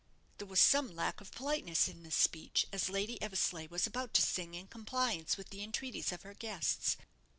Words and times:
There 0.39 0.47
was 0.47 0.59
some 0.59 0.95
lack 0.95 1.21
of 1.21 1.31
politeness 1.31 1.87
in 1.87 2.01
this 2.01 2.15
speech, 2.15 2.65
as 2.73 2.89
Lady 2.89 3.21
Eversleigh 3.21 3.67
was 3.67 3.85
about 3.85 4.15
to 4.15 4.23
sing 4.23 4.55
in 4.55 4.65
compliance 4.65 5.37
with 5.37 5.51
the 5.51 5.61
entreaties 5.61 6.11
of 6.11 6.23
her 6.23 6.33
guests. 6.33 6.97